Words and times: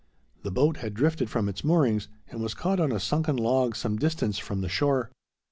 The 0.41 0.49
boat 0.49 0.77
had 0.77 0.95
drifted 0.95 1.29
from 1.29 1.47
its 1.47 1.63
moorings, 1.63 2.07
and 2.31 2.41
was 2.41 2.55
caught 2.55 2.79
on 2.79 2.91
a 2.91 2.99
sunken 2.99 3.37
log 3.37 3.75
some 3.75 3.97
distance 3.97 4.39
from 4.39 4.61
the 4.61 4.67
shore. 4.67 5.11